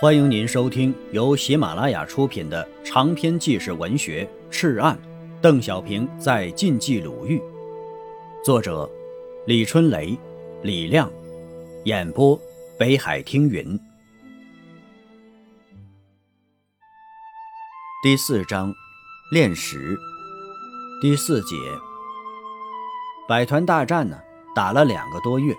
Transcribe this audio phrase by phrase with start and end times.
[0.00, 4.96] 欢迎您收听由喜马拉雅出品的长篇纪实文学《赤案》，
[5.40, 7.42] 邓小平在晋冀鲁豫，
[8.44, 8.88] 作者
[9.44, 10.16] 李春雷、
[10.62, 11.10] 李亮，
[11.84, 12.40] 演播
[12.78, 13.76] 北海听云。
[18.00, 18.72] 第四章，
[19.32, 19.98] 炼石，
[21.02, 21.56] 第四节，
[23.26, 24.16] 百团大战呢，
[24.54, 25.52] 打了两个多月，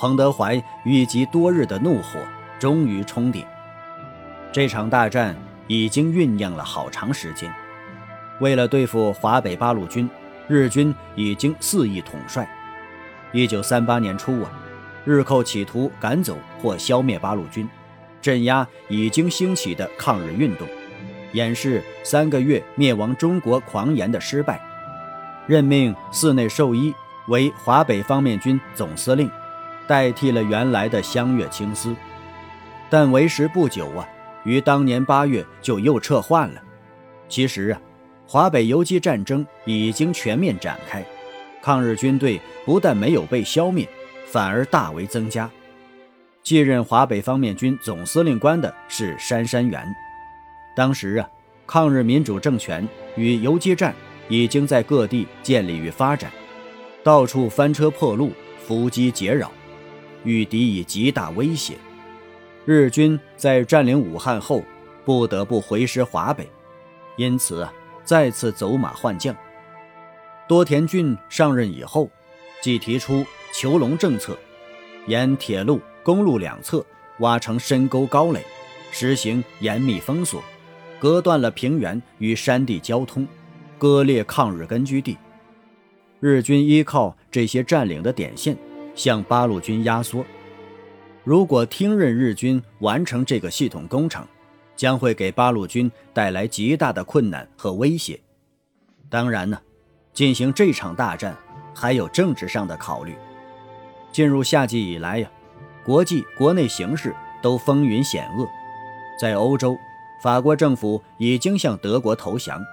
[0.00, 2.20] 彭德怀郁积多日的怒火
[2.58, 3.46] 终于冲顶。
[4.52, 5.36] 这场大战
[5.68, 7.52] 已经酝酿了好长时间。
[8.40, 10.10] 为了对付华北八路军，
[10.48, 12.48] 日军已经肆意统帅。
[13.32, 14.50] 一九三八年初啊，
[15.04, 17.68] 日寇企图赶走或消灭八路军，
[18.20, 20.66] 镇压已经兴起的抗日运动，
[21.32, 24.60] 掩饰三个月灭亡中国狂言的失败。
[25.46, 26.92] 任命寺内寿一
[27.28, 29.30] 为华北方面军总司令，
[29.86, 31.94] 代替了原来的湘粤清司。
[32.88, 34.04] 但为时不久啊。
[34.44, 36.62] 于当年八月就又撤换了。
[37.28, 37.80] 其实啊，
[38.26, 41.04] 华北游击战争已经全面展开，
[41.62, 43.88] 抗日军队不但没有被消灭，
[44.26, 45.50] 反而大为增加。
[46.42, 49.84] 继任华北方面军总司令官的是杉山元。
[50.74, 51.28] 当时啊，
[51.66, 53.94] 抗日民主政权与游击战
[54.28, 56.30] 已经在各地建立与发展，
[57.04, 58.32] 到处翻车破路，
[58.66, 59.52] 伏击劫扰，
[60.24, 61.74] 与敌以极大威胁。
[62.66, 64.62] 日军在占领武汉后，
[65.04, 66.48] 不得不回师华北，
[67.16, 67.66] 因此，
[68.04, 69.34] 再次走马换将。
[70.46, 72.10] 多田骏上任以后，
[72.62, 74.36] 即提出“囚笼政策”，
[75.06, 76.84] 沿铁路、公路两侧
[77.20, 78.44] 挖成深沟高垒，
[78.90, 80.42] 实行严密封锁，
[80.98, 83.26] 隔断了平原与山地交通，
[83.78, 85.16] 割裂抗日根据地。
[86.20, 88.56] 日军依靠这些占领的点线，
[88.94, 90.24] 向八路军压缩。
[91.22, 94.26] 如果听任日军完成这个系统工程，
[94.74, 98.18] 将会给八路军带来极大的困难和威胁。
[99.10, 99.60] 当然呢，
[100.14, 101.36] 进行这场大战
[101.74, 103.14] 还有政治上的考虑。
[104.10, 105.30] 进入夏季以来呀，
[105.84, 108.48] 国际国内形势都风云险恶。
[109.20, 109.76] 在欧洲，
[110.22, 112.64] 法国政府已经向德国投降，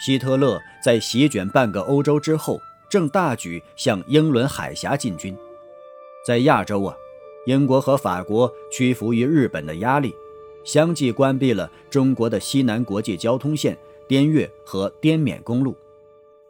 [0.00, 5.36] 希特勒在席卷半个欧洲之后，正大举向英伦海峡进军。
[6.26, 6.96] 在亚洲啊。
[7.44, 10.14] 英国和法国屈服于日本的压力，
[10.62, 13.76] 相继关闭了中国的西南国际交通线
[14.06, 15.74] 滇越和滇缅公路，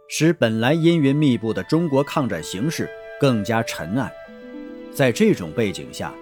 [0.06, 2.86] 使本来阴云密布的中国抗战形势
[3.18, 4.12] 更加沉暗。
[4.92, 6.12] 在这种背景下，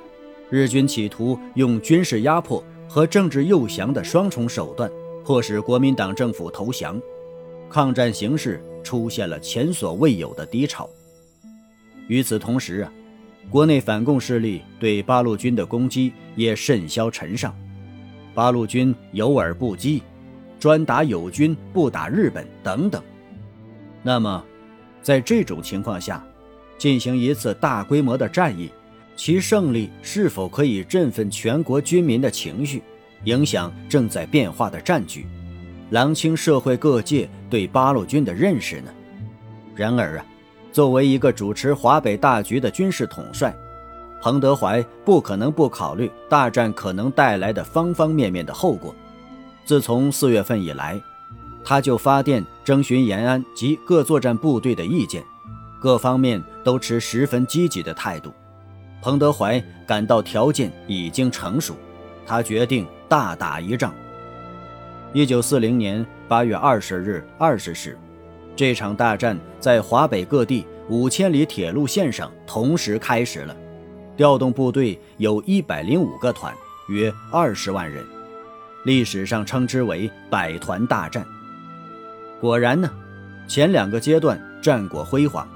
[0.49, 4.89] 日军企图用军事压迫和政治诱降的双重手段，
[5.25, 7.03] 迫使国民党政府投降，
[7.69, 10.89] 抗战形势出现了前所未有的低潮。
[12.07, 12.93] 与此同时啊。
[13.51, 17.53] 国内反共势力对八路军的攻击也甚嚣尘上，
[18.33, 20.05] 八路军有耳不击，
[20.61, 23.03] 专打友军不打日本等等。
[24.05, 24.45] 那么，
[25.03, 26.25] 在这种情况下，
[26.79, 28.71] 进行一次大规模的战役，
[29.17, 32.81] 其胜利是否可以振奋全国军民的情绪，
[33.25, 35.27] 影响正在变化的战局
[35.91, 38.95] ，lang 清社会各界对八路军的认识呢？
[39.75, 40.25] 然而啊。
[40.73, 43.57] 作为一个主持华北大局的军事统帅，
[44.21, 48.95] 彭德怀不可能不考虑大战可能带来的方方面面的后果。
[49.65, 51.01] 自从四月份以来，
[51.65, 55.23] 他就发电征询延安及各作战部队的意见，
[55.81, 58.33] 各方面都持十分积极的态度。
[59.03, 61.75] 彭德怀感到条件已经成熟，
[62.27, 63.93] 他决定大打一仗。
[65.13, 67.99] 一九四零年八月二十日二十时。
[68.61, 73.57] 这场大战在华北各地五千里铁路线上同时开始了，
[74.19, 76.55] 调动部队有一百零五个团，
[76.89, 78.05] 约二十万人，
[78.85, 81.25] 历史上称之为“百团大战”。
[82.39, 82.91] 果然呢，
[83.49, 85.49] 前两个阶段战果辉煌。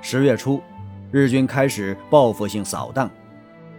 [0.00, 0.62] 十月初，
[1.10, 3.10] 日军开始报复性扫荡。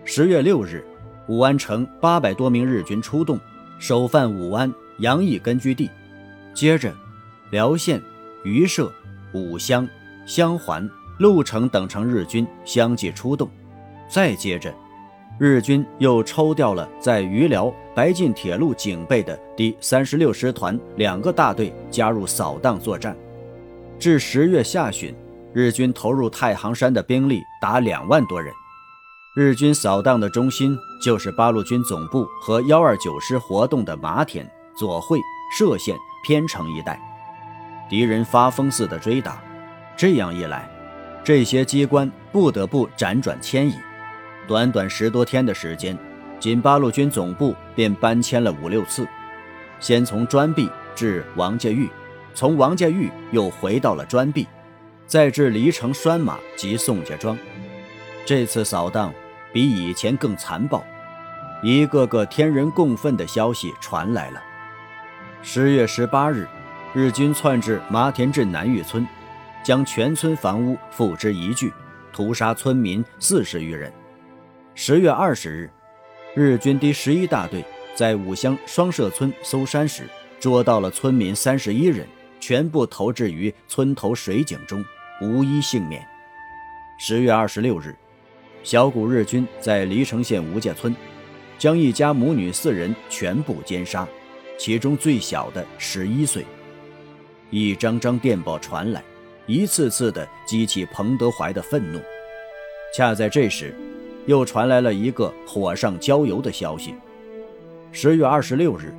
[0.03, 0.85] 十月六日，
[1.29, 3.39] 武安城八百多名日军出动，
[3.79, 5.89] 首犯武安、杨义根据地。
[6.53, 6.93] 接着，
[7.51, 8.01] 辽县。
[8.43, 8.91] 榆社、
[9.33, 9.87] 武乡、
[10.25, 10.89] 襄垣、
[11.19, 13.49] 潞城等城日军相继出动，
[14.09, 14.73] 再接着，
[15.37, 23.15] 日军又抽调了在榆辽白晋铁路警备的第三十六师团两个大队加入扫荡作战。
[23.99, 25.13] 至十月下旬，
[25.53, 28.53] 日军投入太行山的兵力达两万多人。
[29.35, 35.19] 日军扫荡的中心就是八路军总部和幺二九师活动的麻田、左会、
[35.57, 37.08] 涉县、偏城一带。
[37.89, 39.41] 敌人发疯似的追打，
[39.97, 40.69] 这样一来，
[41.23, 43.73] 这些机关不得不辗转迁移。
[44.47, 45.97] 短短十多天的时间，
[46.39, 49.07] 仅八路军总部便搬迁了五六次，
[49.79, 51.89] 先从专壁至王家峪，
[52.35, 54.47] 从王家峪又回到了专壁，
[55.07, 57.37] 再至黎城拴马及宋家庄。
[58.25, 59.11] 这次扫荡
[59.51, 60.83] 比以前更残暴，
[61.63, 64.41] 一个个天人共愤的消息传来了。
[65.41, 66.47] 十月十八日，
[66.91, 69.07] 日军窜至麻田镇南峪村，
[69.63, 71.71] 将全村房屋付之一炬，
[72.11, 73.93] 屠杀村民四十余人。
[74.73, 75.69] 十月二十日，
[76.33, 77.63] 日军第十一大队
[77.93, 80.09] 在五乡双社村搜山时，
[80.39, 82.07] 捉到了村民三十一人，
[82.39, 84.83] 全部投掷于村头水井中，
[85.21, 86.03] 无一幸免。
[86.97, 87.95] 十月二十六日，
[88.63, 90.95] 小股日军在黎城县吴家村，
[91.59, 94.07] 将一家母女四人全部奸杀。
[94.57, 96.43] 其中最小的十一岁。
[97.51, 99.03] 一张张电报传来，
[99.47, 101.99] 一次次的激起彭德怀的愤怒。
[102.95, 103.73] 恰在这时，
[104.25, 106.93] 又传来了一个火上浇油的消息：
[107.91, 108.93] 十月二十六日，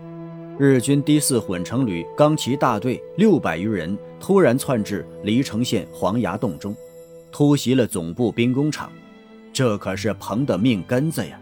[0.58, 6.74] 日军第四混成旅钢骑大队六百余人突然窜至黎城县黄崖洞中，
[7.30, 8.90] 突袭了总部兵工厂。
[9.52, 11.40] 这可是彭的命根子呀！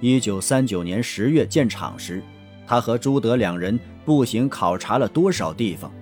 [0.00, 2.22] 一九三九年十月建厂时。
[2.64, 5.92] 他和朱德两人步行考察了多少地方，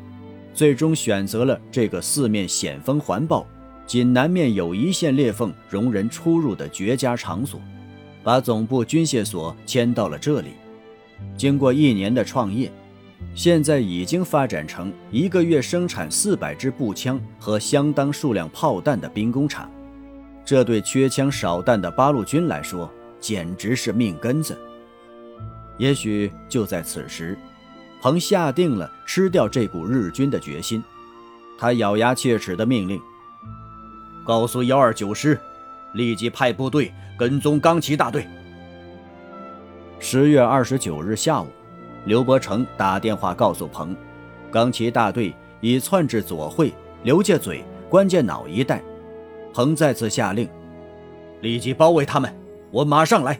[0.55, 3.47] 最终选择了这个四面险峰环抱，
[3.87, 7.61] 仅南面有一线裂缝容人出入的绝佳场所，
[8.23, 10.51] 把总部军械所迁到了这里。
[11.37, 12.71] 经过一年的创业，
[13.35, 19.71] 现在已经发展成一个月生产四百支步枪和相当数量炮弹的兵工厂。
[20.45, 24.59] 这对缺枪少弹的八路军来说，简直是命根子。
[25.79, 27.39] 也许就在此时，
[28.01, 30.83] 彭下定了吃掉这股日军的决心。
[31.59, 33.01] 他咬牙切齿地命令
[34.25, 35.39] ：“告诉幺二九师，
[35.93, 38.27] 立即派部队跟踪钢骑大队。”
[40.01, 41.49] 十月二十九日下午，
[42.07, 43.95] 刘伯承打电话告诉彭，
[44.51, 48.83] 钢骑大队已窜至左会、刘家嘴、关键脑一带。
[49.53, 50.49] 彭再次下令
[51.43, 52.35] ：“立即包围他们，
[52.71, 53.39] 我马上来。”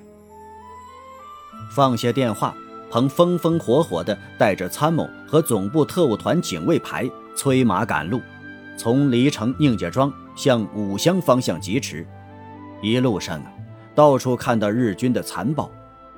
[1.75, 2.55] 放下电话，
[2.91, 8.21] 彭风风火火地带着参谋和总部特务团警卫排催马赶路，
[8.77, 12.05] 从黎城宁家庄向五乡方向疾驰。
[12.83, 13.53] 一路上啊，
[13.95, 15.71] 到处看到日军的残暴，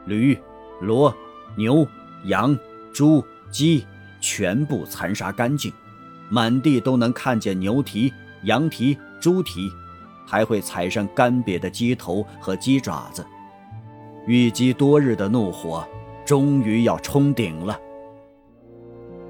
[0.07, 0.37] 驴、
[0.81, 1.13] 骡、
[1.57, 1.87] 牛、
[2.25, 2.57] 羊、
[2.93, 3.85] 猪、鸡
[4.21, 5.71] 全部残杀干净，
[6.31, 8.11] 满地都能看见牛蹄、
[8.45, 9.71] 羊蹄、猪蹄，
[10.27, 13.27] 还会踩上干瘪的鸡头和鸡爪子。
[14.27, 15.87] 郁积多日的怒火，
[16.25, 17.79] 终于要冲顶了。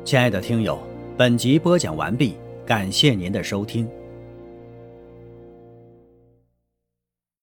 [0.04, 0.78] 亲爱的听友，
[1.16, 2.36] 本集播讲完毕，
[2.66, 3.88] 感谢您的收听。